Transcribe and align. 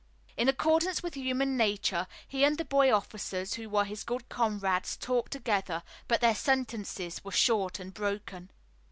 In 0.35 0.49
accordance 0.49 1.03
with 1.03 1.13
human 1.13 1.55
nature 1.55 2.07
he 2.27 2.43
and 2.43 2.57
the 2.57 2.65
boy 2.65 2.91
officers 2.91 3.53
who 3.53 3.69
were 3.69 3.83
his 3.85 4.03
good 4.03 4.27
comrades 4.29 4.97
talked 4.97 5.31
together, 5.31 5.83
but 6.07 6.21
their 6.21 6.33
sentences 6.33 7.23
were 7.23 7.31
short 7.31 7.79
and 7.79 7.93
broken. 7.93 8.49